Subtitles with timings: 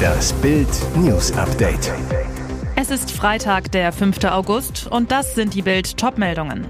[0.00, 1.92] Das Bild News Update.
[2.76, 4.24] Es ist Freitag, der 5.
[4.24, 6.66] August und das sind die Bild Topmeldungen.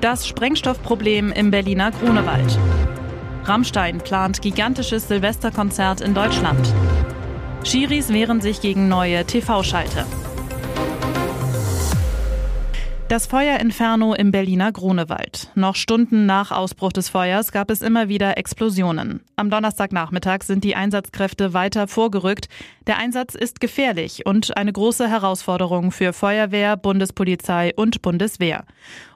[0.00, 2.58] Das Sprengstoffproblem im Berliner Grunewald.
[3.44, 6.72] Rammstein plant gigantisches Silvesterkonzert in Deutschland.
[7.64, 10.04] Schiris wehren sich gegen neue TV-Schalte.
[13.12, 15.50] Das Feuerinferno im Berliner Grunewald.
[15.54, 19.20] Noch Stunden nach Ausbruch des Feuers gab es immer wieder Explosionen.
[19.36, 22.48] Am Donnerstagnachmittag sind die Einsatzkräfte weiter vorgerückt.
[22.86, 28.64] Der Einsatz ist gefährlich und eine große Herausforderung für Feuerwehr, Bundespolizei und Bundeswehr.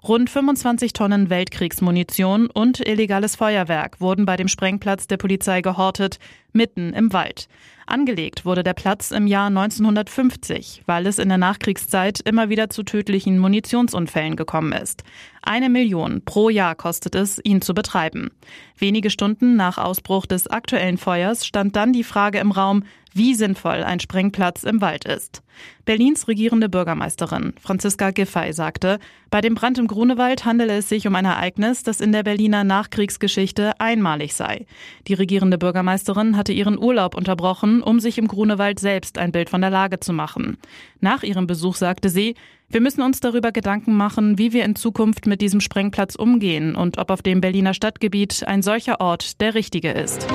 [0.07, 6.19] Rund 25 Tonnen Weltkriegsmunition und illegales Feuerwerk wurden bei dem Sprengplatz der Polizei gehortet,
[6.57, 7.49] mitten im Wald.
[7.87, 12.83] Angelegt wurde der Platz im Jahr 1950, weil es in der Nachkriegszeit immer wieder zu
[12.83, 15.05] tödlichen Munitionsunfällen gekommen ist.
[15.49, 18.33] Eine Million pro Jahr kostet es, ihn zu betreiben.
[18.77, 22.83] Wenige Stunden nach Ausbruch des aktuellen Feuers stand dann die Frage im Raum,
[23.15, 25.43] wie sinnvoll ein Sprengplatz im Wald ist.
[25.85, 28.99] Berlins regierende Bürgermeisterin Franziska Giffey sagte,
[29.31, 32.65] bei dem Brand im Grunewald handele es sich um ein Ereignis, das in der Berliner
[32.65, 34.67] Nachkriegsgeschichte einmalig sei.
[35.07, 39.61] Die regierende Bürgermeisterin hatte ihren Urlaub unterbrochen, um sich im Grunewald selbst ein Bild von
[39.61, 40.59] der Lage zu machen.
[41.01, 42.35] Nach ihrem Besuch sagte sie,
[42.69, 46.99] wir müssen uns darüber Gedanken machen, wie wir in Zukunft mit diesem Sprengplatz umgehen und
[46.99, 50.27] ob auf dem Berliner Stadtgebiet ein solcher Ort der richtige ist.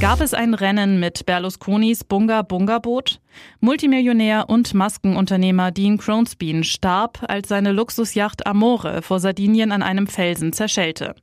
[0.00, 3.20] Gab es ein Rennen mit Berlusconis Bunga-Bunga-Boot?
[3.58, 10.52] Multimillionär und Maskenunternehmer Dean Cronsbean starb, als seine Luxusjacht Amore vor Sardinien an einem Felsen
[10.52, 11.16] zerschellte.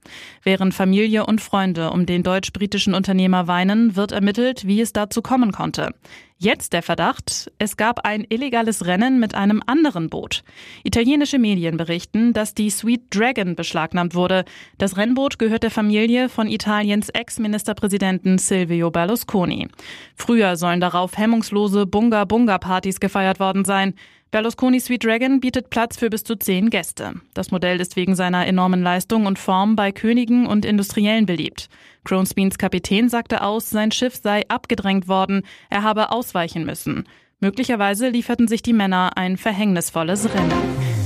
[0.43, 5.53] Während Familie und Freunde um den deutsch-britischen Unternehmer weinen, wird ermittelt, wie es dazu kommen
[5.53, 5.93] konnte.
[6.37, 10.43] Jetzt der Verdacht, es gab ein illegales Rennen mit einem anderen Boot.
[10.83, 14.43] Italienische Medien berichten, dass die Sweet Dragon beschlagnahmt wurde.
[14.77, 19.69] Das Rennboot gehört der Familie von Italiens Ex-Ministerpräsidenten Silvio Berlusconi.
[20.15, 23.93] Früher sollen darauf hemmungslose Bunga-Bunga-Partys gefeiert worden sein.
[24.35, 27.13] Berlusconi Sweet Dragon bietet Platz für bis zu zehn Gäste.
[27.33, 31.69] Das Modell ist wegen seiner enormen Leistung und Form bei Königen und Industriellen beliebt.
[32.03, 37.05] Cronsbeans Kapitän sagte aus, sein Schiff sei abgedrängt worden, er habe ausweichen müssen.
[37.39, 40.51] Möglicherweise lieferten sich die Männer ein verhängnisvolles Rennen.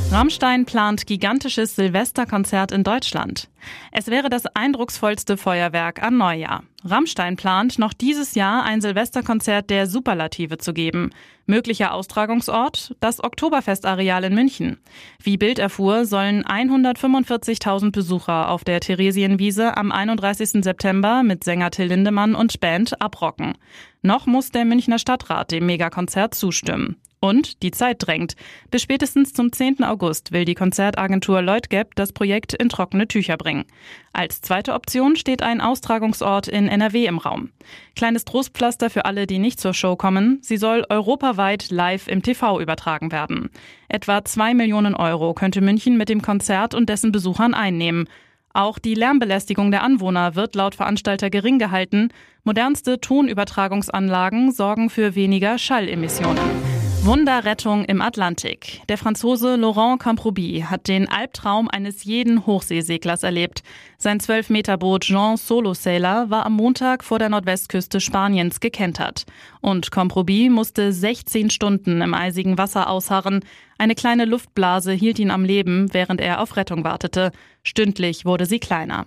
[0.10, 3.48] Rammstein plant gigantisches Silvesterkonzert in Deutschland.
[3.92, 6.64] Es wäre das eindrucksvollste Feuerwerk an Neujahr.
[6.86, 11.10] Rammstein plant, noch dieses Jahr ein Silvesterkonzert der Superlative zu geben.
[11.46, 12.96] Möglicher Austragungsort?
[13.02, 14.78] Das Oktoberfestareal in München.
[15.22, 20.64] Wie Bild erfuhr, sollen 145.000 Besucher auf der Theresienwiese am 31.
[20.64, 23.58] September mit Sänger Till Lindemann und Band abrocken.
[24.02, 26.96] Noch muss der Münchner Stadtrat dem Megakonzert zustimmen.
[27.22, 28.36] Und die Zeit drängt.
[28.72, 29.84] Bis spätestens zum 10.
[29.84, 33.66] August will die Konzertagentur Lloyd Gap das Projekt in trockene Tücher bringen.
[34.14, 37.52] Als zweite Option steht ein Austragungsort in NRW im Raum.
[37.96, 40.40] Kleines Trostpflaster für alle, die nicht zur Show kommen.
[40.42, 43.50] Sie soll europaweit live im TV übertragen werden.
[43.88, 48.08] Etwa zwei Millionen Euro könnte München mit dem Konzert und dessen Besuchern einnehmen.
[48.54, 52.10] Auch die Lärmbelästigung der Anwohner wird laut Veranstalter gering gehalten.
[52.44, 56.79] Modernste Tonübertragungsanlagen sorgen für weniger Schallemissionen.
[57.02, 58.82] Wunderrettung im Atlantik.
[58.90, 63.64] Der Franzose Laurent Camprobi hat den Albtraum eines jeden Hochseeseglers erlebt.
[63.98, 69.26] Sein 12-Meter-Boot Jean Solo Sailor war am Montag vor der Nordwestküste Spaniens gekentert.
[69.62, 73.46] Und Camprobi musste 16 Stunden im eisigen Wasser ausharren.
[73.80, 77.32] Eine kleine Luftblase hielt ihn am Leben, während er auf Rettung wartete.
[77.64, 79.06] Stündlich wurde sie kleiner.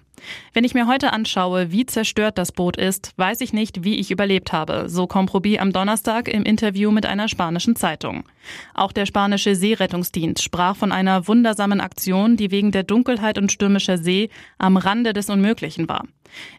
[0.54, 4.10] Wenn ich mir heute anschaue, wie zerstört das Boot ist, weiß ich nicht, wie ich
[4.10, 8.24] überlebt habe, so Comprobi am Donnerstag im Interview mit einer spanischen Zeitung.
[8.72, 13.98] Auch der spanische Seerettungsdienst sprach von einer wundersamen Aktion, die wegen der Dunkelheit und stürmischer
[13.98, 16.06] See am Rande des Unmöglichen war.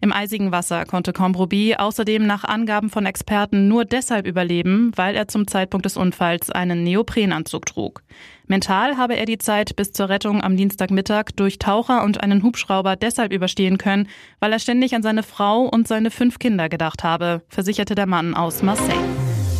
[0.01, 5.28] Im eisigen Wasser konnte Comprobi außerdem nach Angaben von Experten nur deshalb überleben, weil er
[5.28, 8.03] zum Zeitpunkt des Unfalls einen Neoprenanzug trug.
[8.47, 12.95] Mental habe er die Zeit bis zur Rettung am Dienstagmittag durch Taucher und einen Hubschrauber
[12.95, 17.41] deshalb überstehen können, weil er ständig an seine Frau und seine fünf Kinder gedacht habe,
[17.47, 18.93] versicherte der Mann aus Marseille.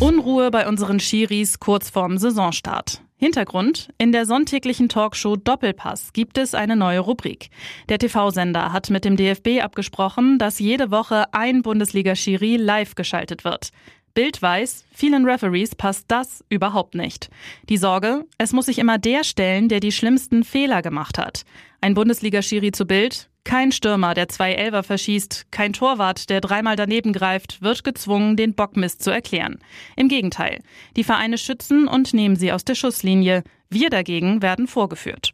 [0.00, 3.00] Unruhe bei unseren Schiris kurz vorm Saisonstart.
[3.24, 7.48] Hintergrund: In der sonntäglichen Talkshow Doppelpass gibt es eine neue Rubrik.
[7.88, 13.70] Der TV-Sender hat mit dem DFB abgesprochen, dass jede Woche ein Bundesliga-Schiri live geschaltet wird.
[14.14, 17.30] Bild weiß, vielen Referees passt das überhaupt nicht.
[17.68, 21.44] Die Sorge, es muss sich immer der stellen, der die schlimmsten Fehler gemacht hat.
[21.80, 27.12] Ein Bundesliga-Schiri zu Bild, kein Stürmer, der zwei Elfer verschießt, kein Torwart, der dreimal daneben
[27.12, 29.58] greift, wird gezwungen, den Bockmist zu erklären.
[29.96, 30.60] Im Gegenteil,
[30.96, 33.42] die Vereine schützen und nehmen sie aus der Schusslinie.
[33.68, 35.32] Wir dagegen werden vorgeführt.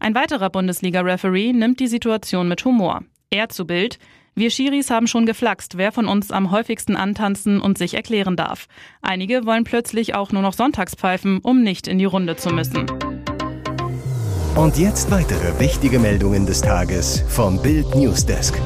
[0.00, 3.02] Ein weiterer Bundesliga-Referee nimmt die Situation mit Humor.
[3.30, 3.98] Er zu Bild,
[4.34, 8.66] Wir Schiris haben schon geflaxt, wer von uns am häufigsten antanzen und sich erklären darf.
[9.02, 12.86] Einige wollen plötzlich auch nur noch sonntags pfeifen, um nicht in die Runde zu müssen.
[14.56, 18.58] Und jetzt weitere wichtige Meldungen des Tages vom Bild Newsdesk.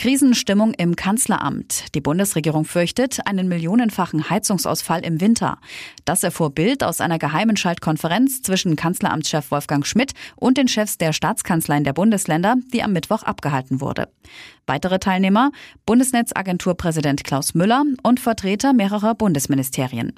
[0.00, 1.94] Krisenstimmung im Kanzleramt.
[1.94, 5.58] Die Bundesregierung fürchtet einen millionenfachen Heizungsausfall im Winter.
[6.06, 11.12] Das erfuhr Bild aus einer geheimen Schaltkonferenz zwischen Kanzleramtschef Wolfgang Schmidt und den Chefs der
[11.12, 14.08] Staatskanzleien der Bundesländer, die am Mittwoch abgehalten wurde.
[14.66, 15.50] Weitere Teilnehmer
[15.84, 20.14] Bundesnetzagenturpräsident Klaus Müller und Vertreter mehrerer Bundesministerien.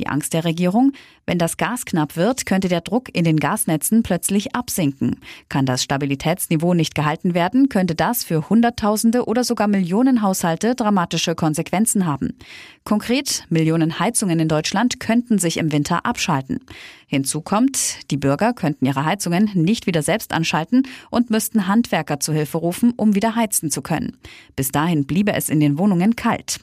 [0.00, 0.92] Die Angst der Regierung,
[1.24, 5.20] wenn das Gas knapp wird, könnte der Druck in den Gasnetzen plötzlich absinken.
[5.48, 11.34] Kann das Stabilitätsniveau nicht gehalten werden, könnte das für Hunderttausende oder sogar Millionen Haushalte dramatische
[11.34, 12.36] Konsequenzen haben.
[12.82, 16.60] Konkret, Millionen Heizungen in Deutschland könnten sich im Winter abschalten.
[17.06, 22.32] Hinzu kommt, die Bürger könnten ihre Heizungen nicht wieder selbst anschalten und müssten Handwerker zu
[22.32, 24.16] Hilfe rufen, um wieder heizen zu können.
[24.56, 26.58] Bis dahin bliebe es in den Wohnungen kalt.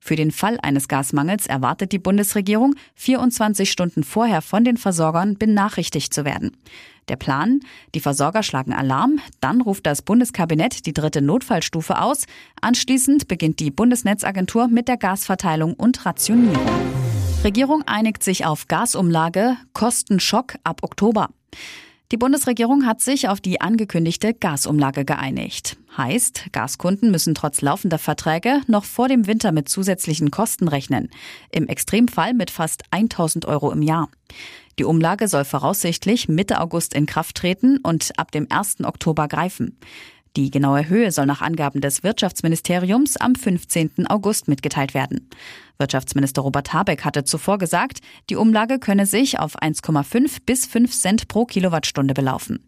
[0.00, 6.14] Für den Fall eines Gasmangels erwartet die Bundesregierung, 24 Stunden vorher von den Versorgern benachrichtigt
[6.14, 6.56] zu werden.
[7.08, 7.60] Der Plan?
[7.94, 12.24] Die Versorger schlagen Alarm, dann ruft das Bundeskabinett die dritte Notfallstufe aus,
[12.60, 16.66] anschließend beginnt die Bundesnetzagentur mit der Gasverteilung und Rationierung.
[17.44, 21.28] Regierung einigt sich auf Gasumlage, Kostenschock ab Oktober.
[22.10, 25.76] Die Bundesregierung hat sich auf die angekündigte Gasumlage geeinigt.
[25.94, 31.10] Heißt, Gaskunden müssen trotz laufender Verträge noch vor dem Winter mit zusätzlichen Kosten rechnen.
[31.52, 34.08] Im Extremfall mit fast 1000 Euro im Jahr.
[34.78, 38.84] Die Umlage soll voraussichtlich Mitte August in Kraft treten und ab dem 1.
[38.84, 39.76] Oktober greifen.
[40.34, 44.06] Die genaue Höhe soll nach Angaben des Wirtschaftsministeriums am 15.
[44.06, 45.28] August mitgeteilt werden.
[45.78, 51.28] Wirtschaftsminister Robert Habeck hatte zuvor gesagt, die Umlage könne sich auf 1,5 bis 5 Cent
[51.28, 52.58] pro Kilowattstunde belaufen.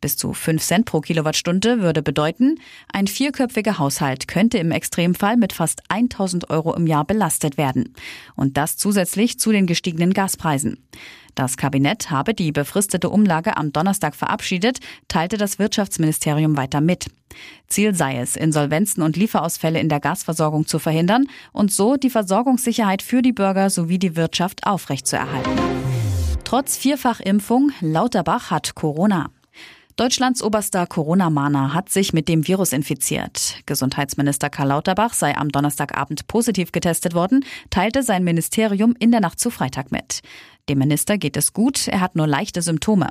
[0.00, 2.56] Bis zu 5 Cent pro Kilowattstunde würde bedeuten,
[2.90, 7.92] ein vierköpfiger Haushalt könnte im Extremfall mit fast 1000 Euro im Jahr belastet werden.
[8.34, 10.78] Und das zusätzlich zu den gestiegenen Gaspreisen.
[11.34, 14.78] Das Kabinett habe die befristete Umlage am Donnerstag verabschiedet,
[15.08, 17.06] teilte das Wirtschaftsministerium weiter mit.
[17.66, 23.02] Ziel sei es, Insolvenzen und Lieferausfälle in der Gasversorgung zu verhindern und so die Versorgungssicherheit
[23.02, 25.52] für die Bürger sowie die Wirtschaft aufrechtzuerhalten.
[26.44, 29.30] Trotz Vierfachimpfung, Lauterbach hat Corona.
[29.96, 33.60] Deutschlands oberster Corona-Mahner hat sich mit dem Virus infiziert.
[33.64, 39.38] Gesundheitsminister Karl Lauterbach sei am Donnerstagabend positiv getestet worden, teilte sein Ministerium in der Nacht
[39.38, 40.22] zu Freitag mit.
[40.68, 43.10] Dem Minister geht es gut, er hat nur leichte Symptome.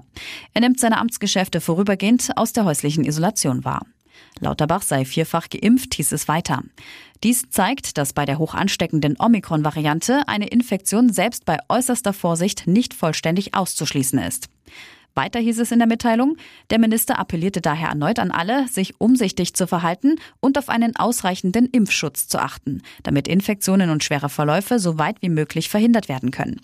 [0.53, 3.86] Er nimmt seine Amtsgeschäfte vorübergehend aus der häuslichen Isolation wahr.
[4.41, 6.63] Lauterbach sei vierfach geimpft, hieß es weiter.
[7.24, 12.94] Dies zeigt, dass bei der hoch ansteckenden Omikron-Variante eine Infektion selbst bei äußerster Vorsicht nicht
[12.94, 14.50] vollständig auszuschließen ist.
[15.15, 16.38] Weiter hieß es in der Mitteilung,
[16.71, 21.68] der Minister appellierte daher erneut an alle, sich umsichtig zu verhalten und auf einen ausreichenden
[21.68, 26.62] Impfschutz zu achten, damit Infektionen und schwere Verläufe so weit wie möglich verhindert werden können.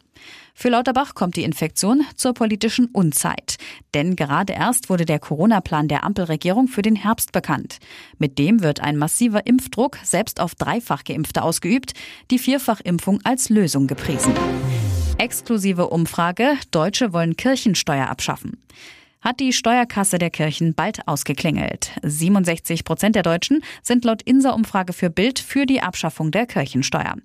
[0.56, 3.57] Für Lauterbach kommt die Infektion zur politischen Unzeit.
[3.94, 7.78] Denn gerade erst wurde der Corona-Plan der Ampelregierung für den Herbst bekannt.
[8.18, 11.94] Mit dem wird ein massiver Impfdruck selbst auf dreifach Geimpfte ausgeübt,
[12.31, 14.34] die Vierfachimpfung als Lösung gepriesen.
[15.19, 18.63] Exklusive Umfrage, Deutsche wollen Kirchensteuer abschaffen.
[19.19, 21.92] Hat die Steuerkasse der Kirchen bald ausgeklingelt.
[22.04, 27.15] 67 Prozent der Deutschen sind laut INSA-Umfrage für Bild für die Abschaffung der Kirchensteuer.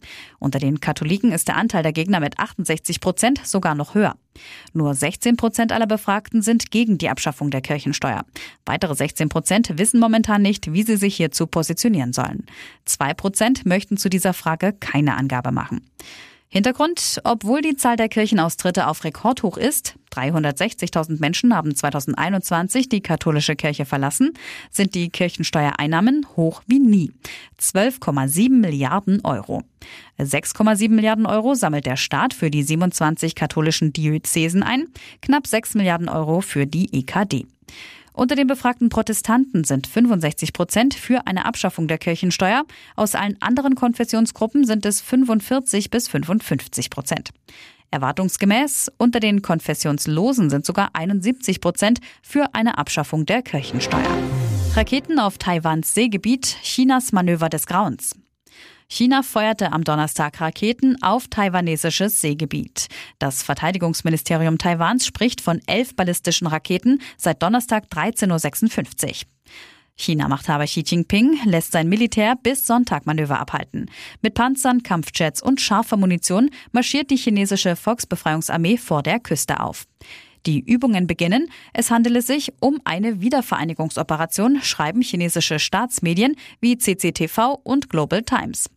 [0.41, 4.17] Unter den Katholiken ist der Anteil der Gegner mit 68 Prozent sogar noch höher.
[4.73, 8.25] Nur 16 Prozent aller Befragten sind gegen die Abschaffung der Kirchensteuer.
[8.67, 12.45] Weitere 16 Prozent wissen momentan nicht, wie sie sich hierzu positionieren sollen.
[12.87, 15.89] Zwei Prozent möchten zu dieser Frage keine Angabe machen.
[16.55, 23.57] Hintergrund, obwohl die Zahl der Kirchenaustritte auf Rekordhoch ist, 360.000 Menschen haben 2021 die katholische
[23.57, 24.35] Kirche verlassen,
[24.71, 27.11] sind die Kirchensteuereinnahmen hoch wie nie.
[27.61, 29.65] 12,7 Milliarden Euro.
[30.21, 34.87] 6,7 Milliarden Euro sammelt der Staat für die 27 katholischen Diözesen ein,
[35.23, 37.47] knapp 6 Milliarden Euro für die EKD.
[38.17, 42.63] Unter den befragten Protestanten sind 65 Prozent für eine Abschaffung der Kirchensteuer.
[42.95, 47.31] Aus allen anderen Konfessionsgruppen sind es 45 bis 55 Prozent.
[47.91, 54.07] Erwartungsgemäß unter den Konfessionslosen sind sogar 71 Prozent für eine Abschaffung der Kirchensteuer.
[54.77, 58.15] Raketen auf Taiwans Seegebiet, Chinas Manöver des Grauens.
[58.89, 62.89] China feuerte am Donnerstag Raketen auf taiwanesisches Seegebiet.
[63.19, 69.15] Das Verteidigungsministerium Taiwans spricht von elf ballistischen Raketen seit Donnerstag 13.56 Uhr.
[69.97, 73.87] China-Machthaber Xi Jinping lässt sein Militär bis Sonntag Manöver abhalten.
[74.23, 79.87] Mit Panzern, Kampfjets und scharfer Munition marschiert die chinesische Volksbefreiungsarmee vor der Küste auf.
[80.47, 81.49] Die Übungen beginnen.
[81.73, 88.69] Es handele sich um eine Wiedervereinigungsoperation, schreiben chinesische Staatsmedien wie CCTV und Global Times.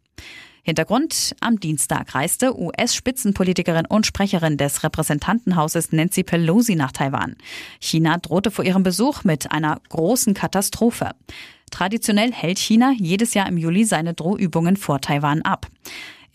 [0.63, 7.37] Hintergrund, am Dienstag reiste US-Spitzenpolitikerin und Sprecherin des Repräsentantenhauses Nancy Pelosi nach Taiwan.
[7.79, 11.11] China drohte vor ihrem Besuch mit einer großen Katastrophe.
[11.71, 15.67] Traditionell hält China jedes Jahr im Juli seine Drohübungen vor Taiwan ab.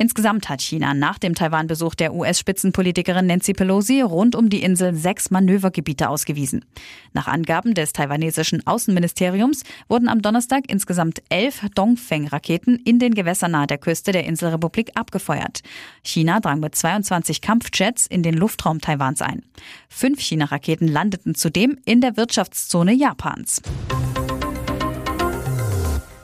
[0.03, 5.31] Insgesamt hat China nach dem Taiwan-Besuch der US-Spitzenpolitikerin Nancy Pelosi rund um die Insel sechs
[5.31, 6.65] Manövergebiete ausgewiesen.
[7.13, 13.69] Nach Angaben des taiwanesischen Außenministeriums wurden am Donnerstag insgesamt elf Dongfeng-Raketen in den Gewässern nahe
[13.69, 15.63] der Küste der Inselrepublik abgefeuert.
[16.03, 19.45] China drang mit 22 Kampfjets in den Luftraum Taiwans ein.
[19.89, 23.63] Fünf China-Raketen landeten zudem in der Wirtschaftszone Japans.